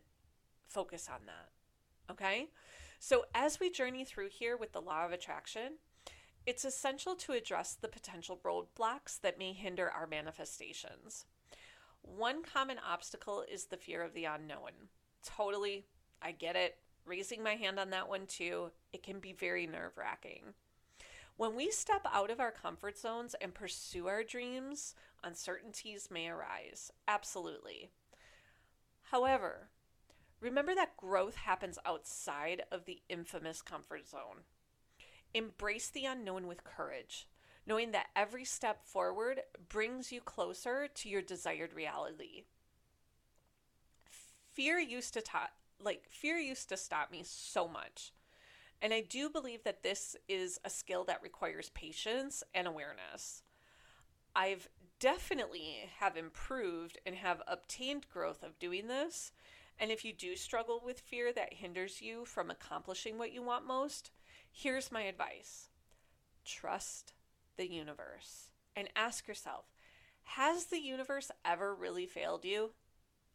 focus 0.68 1.10
on 1.12 1.22
that. 1.26 2.12
Okay? 2.12 2.50
So, 3.00 3.26
as 3.34 3.60
we 3.60 3.70
journey 3.70 4.04
through 4.04 4.30
here 4.30 4.58
with 4.58 4.74
the 4.74 4.82
law 4.82 5.06
of 5.06 5.12
attraction, 5.12 5.78
it's 6.46 6.66
essential 6.66 7.16
to 7.16 7.34
address 7.34 7.78
the 7.80 7.88
potential 7.88 8.40
roadblocks 8.44 9.20
that 9.22 9.40
may 9.40 9.54
hinder 9.54 9.90
our 9.90 10.08
manifestations. 10.08 11.26
One 12.02 12.44
common 12.44 12.78
obstacle 12.80 13.44
is 13.50 13.66
the 13.66 13.78
fear 13.78 14.02
of 14.02 14.14
the 14.14 14.26
unknown. 14.26 14.72
Totally, 15.24 15.86
I 16.22 16.32
get 16.32 16.56
it. 16.56 16.78
Raising 17.06 17.44
my 17.44 17.56
hand 17.56 17.80
on 17.80 17.90
that 17.92 18.10
one 18.10 18.26
too, 18.26 18.72
it 18.94 19.04
can 19.04 19.20
be 19.20 19.34
very 19.34 19.68
nerve 19.68 19.98
wracking. 19.98 20.54
When 21.40 21.56
we 21.56 21.72
step 21.72 22.06
out 22.12 22.32
of 22.32 22.42
our 22.42 22.52
comfort 22.52 22.98
zones 22.98 23.34
and 23.40 23.54
pursue 23.54 24.08
our 24.08 24.24
dreams, 24.24 24.94
uncertainties 25.24 26.12
may 26.12 26.28
arise. 26.28 26.92
Absolutely. 27.08 27.88
However, 29.04 29.70
Remember 30.42 30.76
that 30.76 30.98
growth 30.98 31.36
happens 31.36 31.80
outside 31.86 32.64
of 32.72 32.86
the 32.86 33.02
infamous 33.10 33.62
comfort 33.62 34.08
zone. 34.08 34.44
Embrace 35.34 35.90
the 35.90 36.06
unknown 36.06 36.48
with 36.48 36.64
courage, 36.64 37.28
knowing 37.66 37.92
that 37.92 38.08
every 38.16 38.46
step 38.46 38.86
forward 38.86 39.42
brings 39.70 40.12
you 40.12 40.22
closer 40.22 40.88
to 40.88 41.10
your 41.10 41.22
desired 41.22 41.74
reality. 41.74 42.44
Fear 44.54 44.80
used 44.80 45.14
to 45.14 45.22
ta- 45.22 45.52
like 45.80 46.10
fear 46.10 46.38
used 46.38 46.70
to 46.70 46.78
stop 46.78 47.12
me 47.12 47.24
so 47.26 47.68
much. 47.68 48.14
And 48.82 48.94
I 48.94 49.02
do 49.02 49.30
believe 49.30 49.64
that 49.64 49.84
this 49.84 50.16
is 50.28 50.60
a 50.64 50.70
skill 50.70 51.04
that 51.06 51.22
requires 51.22 51.70
patience 51.70 52.44
and 52.54 52.68
awareness. 52.68 53.44
I've 54.36 54.70
definitely 55.00 55.90
have 56.00 56.16
improved 56.16 56.98
and 57.06 57.16
have 57.16 57.42
obtained 57.48 58.10
growth 58.10 58.44
of 58.44 58.60
doing 58.60 58.88
this 58.88 59.32
and 59.80 59.92
if 59.92 60.04
you 60.04 60.12
do 60.12 60.36
struggle 60.36 60.82
with 60.84 61.00
fear 61.00 61.32
that 61.32 61.54
hinders 61.54 62.02
you 62.02 62.26
from 62.26 62.52
accomplishing 62.52 63.18
what 63.18 63.32
you 63.32 63.42
want 63.42 63.66
most, 63.66 64.12
here's 64.52 64.92
my 64.92 65.04
advice 65.04 65.70
trust 66.46 67.14
the 67.58 67.70
universe 67.70 68.50
and 68.76 68.90
ask 68.96 69.28
yourself 69.28 69.66
Has 70.24 70.66
the 70.66 70.80
universe 70.80 71.32
ever 71.46 71.74
really 71.74 72.06
failed 72.06 72.44
you? 72.44 72.72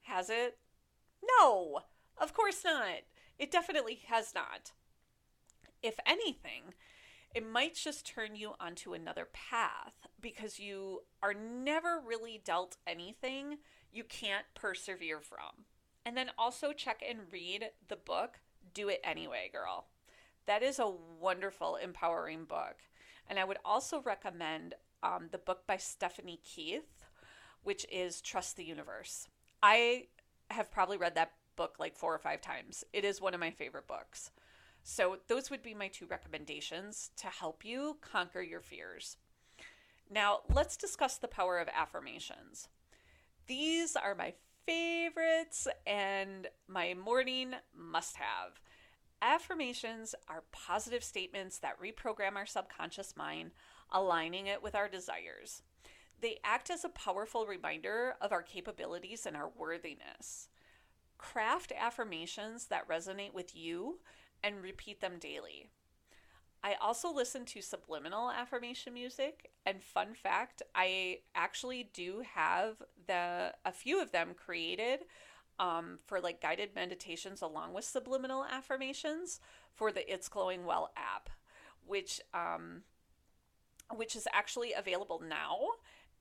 Has 0.03 0.29
it? 0.29 0.59
No, 1.41 1.81
of 2.19 2.35
course 2.35 2.63
not. 2.63 3.01
It 3.39 3.51
definitely 3.51 4.03
has 4.09 4.35
not. 4.35 4.73
If 5.85 6.01
anything, 6.07 6.73
it 7.35 7.47
might 7.47 7.75
just 7.75 8.07
turn 8.07 8.37
you 8.37 8.55
onto 8.59 8.95
another 8.95 9.29
path 9.35 9.93
because 10.19 10.59
you 10.59 11.01
are 11.23 11.35
never 11.35 12.01
really 12.05 12.41
dealt 12.43 12.79
anything 12.87 13.59
you 13.93 14.03
can't 14.03 14.47
persevere 14.55 15.21
from. 15.21 15.67
And 16.07 16.17
then 16.17 16.31
also 16.39 16.73
check 16.73 17.03
and 17.07 17.31
read 17.31 17.67
the 17.89 17.97
book, 17.97 18.41
Do 18.73 18.89
It 18.89 19.03
Anyway, 19.05 19.51
Girl. 19.53 19.89
That 20.47 20.63
is 20.63 20.79
a 20.79 20.91
wonderful, 21.21 21.77
empowering 21.77 22.47
book. 22.47 22.77
And 23.29 23.39
I 23.39 23.45
would 23.45 23.59
also 23.63 24.01
recommend 24.01 24.75
um, 25.03 25.29
the 25.33 25.39
book 25.39 25.67
by 25.67 25.77
Stephanie 25.77 26.41
Keith, 26.43 27.05
which 27.63 27.85
is 27.93 28.23
Trust 28.23 28.57
the 28.57 28.65
Universe. 28.65 29.29
I 29.63 30.05
have 30.49 30.71
probably 30.71 30.97
read 30.97 31.15
that 31.17 31.33
book 31.57 31.77
like 31.79 31.95
four 31.95 32.15
or 32.15 32.19
five 32.19 32.41
times. 32.41 32.85
It 32.95 33.05
is 33.05 33.21
one 33.21 33.35
of 33.35 33.41
my 33.41 33.51
favorite 33.51 33.87
books. 33.87 34.31
So, 34.87 35.17
those 35.29 35.51
would 35.51 35.63
be 35.63 35.73
my 35.73 35.89
two 35.89 36.05
recommendations 36.07 37.11
to 37.17 37.29
help 37.29 37.65
you 37.65 37.97
conquer 38.03 38.43
your 38.43 38.61
fears. 38.61 39.17
Now, 40.11 40.41
let's 40.53 40.77
discuss 40.77 41.17
the 41.17 41.27
power 41.27 41.59
of 41.59 41.69
affirmations. 41.75 42.69
These 43.47 43.97
are 43.97 44.15
my 44.15 44.35
favorites 44.67 45.67
and 45.87 46.49
my 46.69 46.93
morning 46.93 47.55
must 47.75 48.17
have. 48.17 48.61
Affirmations 49.23 50.15
are 50.29 50.45
positive 50.53 51.03
statements 51.03 51.59
that 51.61 51.81
reprogram 51.81 52.37
our 52.37 52.47
subconscious 52.47 53.17
mind, 53.17 53.53
aligning 53.91 54.49
it 54.49 54.63
with 54.63 54.75
our 54.75 54.89
desires. 54.89 55.63
They 56.21 56.41
act 56.45 56.69
as 56.69 56.85
a 56.85 56.91
powerful 56.91 57.47
reminder 57.47 58.17
of 58.21 58.33
our 58.33 58.43
capabilities 58.43 59.25
and 59.25 59.35
our 59.35 59.51
worthiness. 59.57 60.49
Craft 61.17 61.73
affirmations 61.73 62.67
that 62.67 62.87
resonate 62.87 63.33
with 63.33 63.57
you 63.57 64.01
and 64.45 64.63
repeat 64.63 65.01
them 65.01 65.19
daily. 65.19 65.71
I 66.63 66.75
also 66.81 67.13
listen 67.13 67.45
to 67.47 67.61
subliminal 67.61 68.31
affirmation 68.31 68.95
music 68.95 69.51
and 69.67 69.83
fun 69.83 70.15
fact, 70.15 70.63
I 70.75 71.19
actually 71.35 71.91
do 71.93 72.23
have 72.35 72.77
the 73.07 73.53
a 73.65 73.73
few 73.73 74.01
of 74.01 74.13
them 74.13 74.35
created 74.35 75.01
um, 75.59 75.99
for 76.07 76.21
like 76.21 76.43
guided 76.43 76.75
meditations 76.75 77.41
along 77.43 77.73
with 77.73 77.85
subliminal 77.85 78.45
affirmations 78.45 79.41
for 79.75 79.91
the 79.91 80.11
It's 80.13 80.29
Glowing 80.29 80.65
Well 80.65 80.91
app, 80.97 81.31
which 81.87 82.21
um, 82.35 82.83
which 83.95 84.17
is 84.17 84.29
actually 84.33 84.73
available 84.73 85.23
now. 85.27 85.59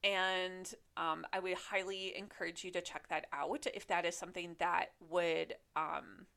And 0.04 0.74
um, 0.98 1.26
I 1.32 1.40
would 1.40 1.58
highly 1.70 2.16
encourage 2.18 2.66
you 2.66 2.72
to 2.72 2.82
check 2.82 3.08
that 3.08 3.28
out 3.32 3.66
if 3.74 3.88
that 3.88 4.06
is 4.06 4.18
something 4.18 4.58
that 4.60 4.88
would 5.10 5.56
um, 5.78 6.28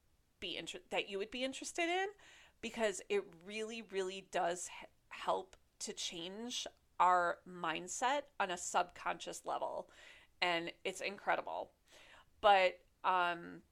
be 0.41 0.57
inter- 0.57 0.79
that 0.91 1.09
you 1.09 1.19
would 1.19 1.31
be 1.31 1.45
interested 1.45 1.89
in, 1.89 2.07
because 2.61 3.01
it 3.09 3.25
really, 3.45 3.83
really 3.91 4.27
does 4.31 4.69
help 5.09 5.57
to 5.81 5.93
change 5.93 6.67
our 6.99 7.39
mindset 7.49 8.23
on 8.41 8.51
a 8.51 8.57
subconscious 8.57 9.43
level, 9.45 9.89
and 10.41 10.73
it's 10.85 11.01
incredible. 11.01 11.71
But 12.41 12.79
um, 13.05 13.63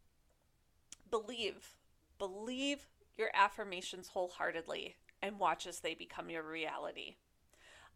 believe, 1.11 1.75
believe 2.18 2.87
your 3.16 3.30
affirmations 3.35 4.09
wholeheartedly, 4.09 4.97
and 5.23 5.38
watch 5.38 5.66
as 5.66 5.80
they 5.80 5.94
become 5.94 6.28
your 6.28 6.42
reality. 6.42 7.16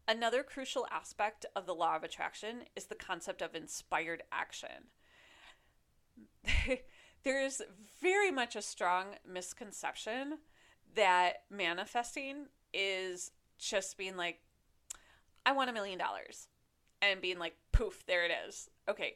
Another 0.07 0.41
crucial 0.41 0.87
aspect 0.91 1.45
of 1.55 1.67
the 1.67 1.75
law 1.75 1.95
of 1.95 2.03
attraction 2.03 2.63
is 2.75 2.85
the 2.85 2.95
concept 2.95 3.41
of 3.41 3.53
inspired 3.53 4.23
action. 4.31 4.89
There's 7.23 7.61
very 8.01 8.31
much 8.31 8.55
a 8.55 8.61
strong 8.61 9.15
misconception 9.27 10.39
that 10.95 11.43
manifesting 11.49 12.47
is 12.73 13.31
just 13.57 13.97
being 13.97 14.15
like, 14.15 14.39
I 15.45 15.51
want 15.51 15.69
a 15.69 15.73
million 15.73 15.99
dollars, 15.99 16.47
and 17.01 17.21
being 17.21 17.39
like, 17.39 17.55
poof, 17.71 18.05
there 18.05 18.25
it 18.25 18.31
is. 18.47 18.69
Okay, 18.87 19.15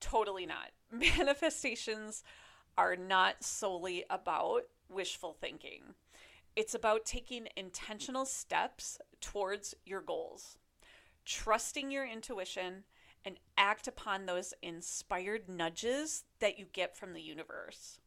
totally 0.00 0.46
not. 0.46 0.70
Manifestations 0.92 2.22
are 2.76 2.96
not 2.96 3.42
solely 3.42 4.04
about 4.10 4.62
wishful 4.88 5.36
thinking. 5.40 5.82
It's 6.56 6.74
about 6.74 7.04
taking 7.04 7.48
intentional 7.56 8.24
steps 8.24 8.98
towards 9.20 9.74
your 9.84 10.00
goals, 10.00 10.58
trusting 11.24 11.90
your 11.90 12.06
intuition, 12.06 12.84
and 13.24 13.38
act 13.56 13.86
upon 13.86 14.26
those 14.26 14.54
inspired 14.62 15.48
nudges 15.48 16.24
that 16.40 16.58
you 16.58 16.66
get 16.72 16.96
from 16.96 17.12
the 17.12 17.22
universe. 17.22 18.00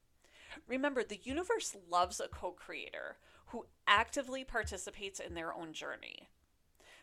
Remember, 0.68 1.04
the 1.04 1.20
universe 1.24 1.76
loves 1.90 2.20
a 2.20 2.28
co 2.28 2.52
creator 2.52 3.18
who 3.48 3.66
actively 3.88 4.44
participates 4.44 5.20
in 5.20 5.34
their 5.34 5.54
own 5.54 5.74
journey. 5.74 6.30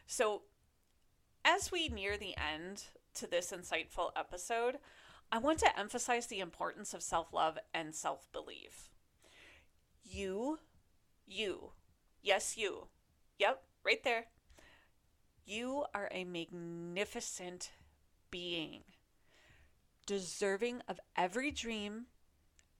So, 0.06 0.42
as 1.44 1.70
we 1.70 1.88
near 1.88 2.16
the 2.16 2.34
end 2.36 2.84
to 3.14 3.26
this 3.26 3.52
insightful 3.52 4.10
episode, 4.16 4.78
I 5.30 5.38
want 5.38 5.58
to 5.60 5.78
emphasize 5.78 6.26
the 6.26 6.40
importance 6.40 6.94
of 6.94 7.02
self 7.02 7.32
love 7.32 7.58
and 7.74 7.94
self 7.94 8.30
belief. 8.32 8.90
You 10.02 10.58
you. 11.26 11.72
Yes, 12.22 12.56
you. 12.56 12.88
Yep, 13.38 13.62
right 13.84 14.02
there. 14.02 14.26
You 15.44 15.84
are 15.94 16.08
a 16.10 16.24
magnificent 16.24 17.70
being, 18.30 18.82
deserving 20.06 20.82
of 20.88 21.00
every 21.16 21.50
dream 21.50 22.06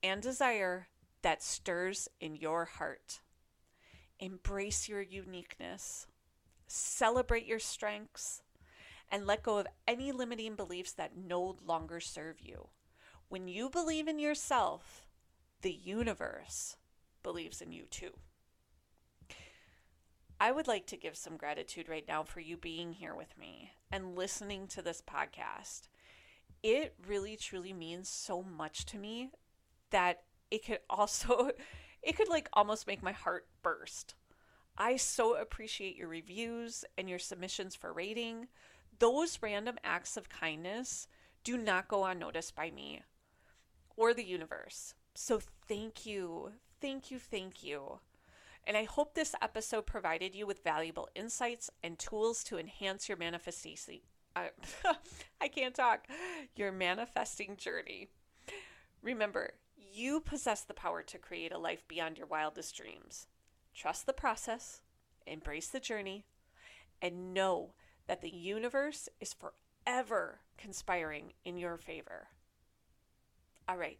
and 0.03 0.23
desire 0.23 0.89
that 1.23 1.43
stirs 1.43 2.09
in 2.21 2.37
your 2.37 2.65
heart. 2.65 3.21
Embrace 4.21 4.89
your 4.89 5.03
uniqueness, 5.03 6.07
celebrate 6.67 7.47
your 7.47 7.59
strengths, 7.59 8.43
and 9.11 9.27
let 9.27 9.43
go 9.43 9.59
of 9.59 9.67
any 9.87 10.13
limiting 10.13 10.55
beliefs 10.55 10.93
that 10.93 11.17
no 11.17 11.57
longer 11.65 12.01
serve 12.01 12.41
you. 12.41 12.69
When 13.29 13.49
you 13.49 13.71
believe 13.71 14.09
in 14.09 14.19
yourself, 14.19 15.07
the 15.63 15.73
universe 15.73 16.77
believes 17.23 17.61
in 17.61 17.73
you 17.73 17.85
too. 17.91 18.13
I 20.41 20.53
would 20.53 20.69
like 20.69 20.87
to 20.87 20.97
give 20.97 21.17
some 21.17 21.37
gratitude 21.37 21.89
right 21.89 22.05
now 22.07 22.23
for 22.23 22.41
you 22.41 22.57
being 22.57 22.93
here 22.93 23.15
with 23.15 23.37
me 23.37 23.73
and 23.91 24.17
listening 24.17 24.67
to 24.69 24.83
this 24.83 25.03
podcast. 25.03 25.89
It 26.63 26.95
really 27.07 27.37
truly 27.37 27.73
means 27.73 28.09
so 28.09 28.43
much 28.43 28.85
to 28.87 28.99
me 28.99 29.31
that 29.91 30.23
it 30.51 30.65
could 30.65 30.81
also 30.91 31.51
it 32.03 32.17
could 32.17 32.29
like 32.29 32.49
almost 32.53 32.87
make 32.87 33.03
my 33.03 33.13
heart 33.13 33.47
burst. 33.63 34.15
I 34.77 34.97
so 34.97 35.37
appreciate 35.37 35.97
your 35.97 36.09
reviews 36.09 36.85
and 36.97 37.09
your 37.09 37.19
submissions 37.19 37.75
for 37.75 37.93
rating. 37.93 38.47
Those 38.99 39.39
random 39.43 39.77
acts 39.83 40.17
of 40.17 40.29
kindness 40.29 41.09
do 41.45 41.57
not 41.57 41.89
go 41.89 42.05
unnoticed 42.05 42.55
by 42.55 42.71
me 42.71 43.03
or 43.97 44.15
the 44.15 44.25
universe. 44.25 44.95
So 45.15 45.41
thank 45.67 46.07
you. 46.07 46.53
Thank 46.81 47.11
you. 47.11 47.19
Thank 47.19 47.65
you. 47.65 47.99
And 48.69 48.77
I 48.77 48.85
hope 48.85 49.15
this 49.15 49.35
episode 49.41 49.87
provided 49.87 50.35
you 50.35 50.47
with 50.47 50.63
valuable 50.63 51.09
insights 51.15 51.71
and 51.83 51.99
tools 51.99 52.45
to 52.45 52.59
enhance 52.59 53.09
your 53.09 53.17
manifestation. 53.17 54.01
I, 54.37 54.51
uh, 54.85 54.93
I 55.41 55.49
can't 55.49 55.75
talk. 55.75 56.07
Your 56.55 56.71
manifesting 56.71 57.57
journey. 57.57 58.09
Remember, 59.03 59.53
you 59.75 60.21
possess 60.21 60.61
the 60.65 60.75
power 60.75 61.03
to 61.03 61.17
create 61.17 61.51
a 61.51 61.57
life 61.57 61.89
beyond 61.89 62.19
your 62.19 62.27
wildest 62.27 62.77
dreams. 62.77 63.27
Trust 63.75 64.05
the 64.05 64.13
process, 64.13 64.83
embrace 65.27 65.69
the 65.69 65.81
journey, 65.81 66.27
and 67.01 67.33
know 67.33 67.73
that 68.07 68.21
the 68.21 68.29
universe 68.29 69.09
is 69.19 69.35
forever 69.35 70.41
conspiring 70.59 71.33
in 71.43 71.57
your 71.57 71.79
favor. 71.79 72.29
All 73.67 73.79
right. 73.79 73.99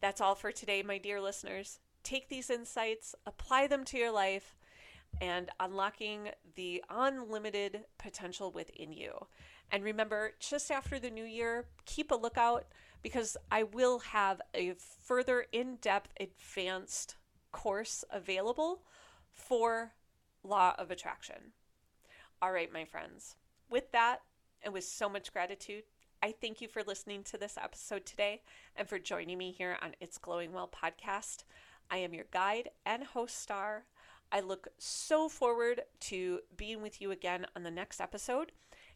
That's 0.00 0.22
all 0.22 0.34
for 0.34 0.50
today, 0.50 0.82
my 0.82 0.96
dear 0.96 1.20
listeners 1.20 1.78
take 2.02 2.28
these 2.28 2.50
insights, 2.50 3.14
apply 3.26 3.66
them 3.66 3.84
to 3.84 3.98
your 3.98 4.10
life, 4.10 4.56
and 5.20 5.50
unlocking 5.60 6.30
the 6.54 6.82
unlimited 6.90 7.84
potential 7.98 8.50
within 8.50 8.92
you. 8.92 9.12
And 9.70 9.84
remember, 9.84 10.32
just 10.38 10.70
after 10.70 10.98
the 10.98 11.10
new 11.10 11.24
year, 11.24 11.66
keep 11.86 12.10
a 12.10 12.16
lookout 12.16 12.66
because 13.02 13.36
I 13.50 13.64
will 13.64 14.00
have 14.00 14.40
a 14.54 14.74
further 14.74 15.46
in 15.52 15.76
depth, 15.76 16.10
advanced 16.20 17.16
course 17.50 18.04
available 18.10 18.82
for 19.32 19.92
Law 20.42 20.74
of 20.78 20.90
Attraction. 20.90 21.52
All 22.40 22.52
right, 22.52 22.72
my 22.72 22.84
friends, 22.84 23.36
with 23.70 23.92
that, 23.92 24.20
and 24.62 24.72
with 24.72 24.84
so 24.84 25.08
much 25.08 25.32
gratitude, 25.32 25.84
I 26.22 26.32
thank 26.40 26.60
you 26.60 26.68
for 26.68 26.82
listening 26.84 27.24
to 27.24 27.38
this 27.38 27.58
episode 27.60 28.06
today 28.06 28.42
and 28.76 28.88
for 28.88 28.98
joining 28.98 29.38
me 29.38 29.50
here 29.50 29.76
on 29.82 29.94
It's 30.00 30.18
Glowing 30.18 30.52
Well 30.52 30.70
podcast. 30.70 31.44
I 31.90 31.98
am 31.98 32.14
your 32.14 32.26
guide 32.30 32.70
and 32.86 33.04
host 33.04 33.40
star. 33.40 33.84
I 34.30 34.40
look 34.40 34.68
so 34.78 35.28
forward 35.28 35.82
to 36.00 36.40
being 36.56 36.80
with 36.80 37.00
you 37.00 37.10
again 37.10 37.46
on 37.54 37.62
the 37.62 37.70
next 37.70 38.00
episode. 38.00 38.52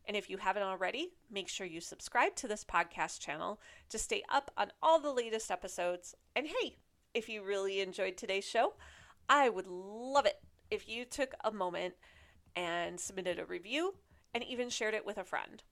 And 0.07 0.17
if 0.17 0.31
you 0.31 0.39
haven't 0.39 0.63
already, 0.63 1.11
make 1.31 1.49
sure 1.49 1.67
you 1.67 1.81
subscribe 1.81 2.37
to 2.37 2.49
this 2.49 2.65
podcast 2.65 3.21
channel 3.21 3.61
to 3.91 3.99
stay 3.99 4.23
up 4.31 4.51
on 4.57 4.73
all 4.83 5.01
the 5.01 5.13
latest 5.13 5.51
episodes. 5.51 6.15
And 6.35 6.47
hey, 6.47 6.77
if 7.13 7.29
you 7.29 7.43
really 7.43 7.81
enjoyed 7.81 8.17
today's 8.17 8.45
show, 8.45 8.75
I 9.29 9.49
would 9.49 9.67
love 9.67 10.27
it 10.27 10.41
if 10.71 10.89
you 10.89 11.05
took 11.05 11.35
a 11.45 11.51
moment 11.51 11.95
and 12.55 13.01
submitted 13.01 13.39
a 13.39 13.45
review 13.45 13.95
and 14.33 14.45
even 14.45 14.71
shared 14.71 14.95
it 14.95 15.05
with 15.05 15.19
a 15.19 15.25
friend. 15.25 15.63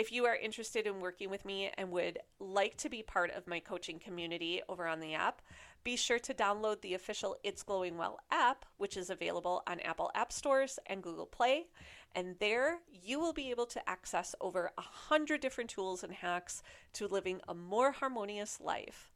If 0.00 0.10
you 0.10 0.24
are 0.24 0.34
interested 0.34 0.86
in 0.86 0.98
working 1.00 1.28
with 1.28 1.44
me 1.44 1.70
and 1.76 1.90
would 1.90 2.20
like 2.38 2.78
to 2.78 2.88
be 2.88 3.02
part 3.02 3.30
of 3.32 3.46
my 3.46 3.60
coaching 3.60 3.98
community 3.98 4.62
over 4.66 4.86
on 4.86 4.98
the 4.98 5.12
app, 5.12 5.42
be 5.84 5.94
sure 5.94 6.18
to 6.20 6.32
download 6.32 6.80
the 6.80 6.94
official 6.94 7.36
It's 7.44 7.62
Glowing 7.62 7.98
Well 7.98 8.18
app, 8.30 8.64
which 8.78 8.96
is 8.96 9.10
available 9.10 9.62
on 9.66 9.78
Apple 9.80 10.10
App 10.14 10.32
Stores 10.32 10.78
and 10.86 11.02
Google 11.02 11.26
Play. 11.26 11.66
And 12.14 12.36
there 12.40 12.78
you 12.90 13.20
will 13.20 13.34
be 13.34 13.50
able 13.50 13.66
to 13.66 13.86
access 13.86 14.34
over 14.40 14.70
a 14.78 14.80
hundred 14.80 15.42
different 15.42 15.68
tools 15.68 16.02
and 16.02 16.14
hacks 16.14 16.62
to 16.94 17.06
living 17.06 17.42
a 17.46 17.52
more 17.52 17.92
harmonious 17.92 18.58
life. 18.58 19.12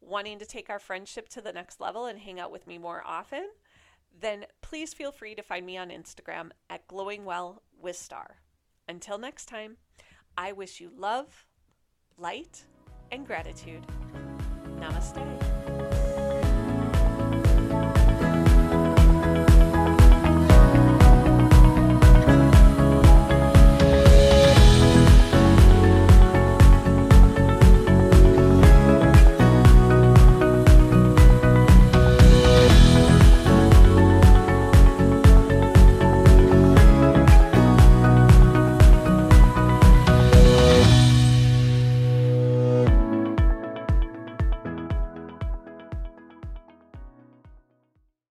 Wanting 0.00 0.38
to 0.38 0.46
take 0.46 0.70
our 0.70 0.78
friendship 0.78 1.28
to 1.30 1.40
the 1.40 1.52
next 1.52 1.80
level 1.80 2.06
and 2.06 2.20
hang 2.20 2.38
out 2.38 2.52
with 2.52 2.68
me 2.68 2.78
more 2.78 3.02
often? 3.04 3.48
Then 4.16 4.46
please 4.62 4.94
feel 4.94 5.10
free 5.10 5.34
to 5.34 5.42
find 5.42 5.66
me 5.66 5.76
on 5.76 5.88
Instagram 5.88 6.50
at 6.70 6.86
Glowing 6.86 7.24
Well 7.24 7.64
with 7.76 7.96
Star. 7.96 8.36
Until 8.86 9.18
next 9.18 9.46
time, 9.46 9.78
I 10.36 10.52
wish 10.52 10.80
you 10.80 10.90
love, 10.96 11.46
light, 12.18 12.64
and 13.10 13.26
gratitude. 13.26 13.86
Namaste. 14.78 15.63